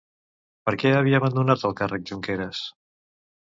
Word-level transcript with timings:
Per 0.69 0.73
què 0.83 0.93
havia 1.01 1.19
abandonat 1.21 1.67
el 1.71 1.77
càrrec 1.83 2.09
Junqueras? 2.13 2.65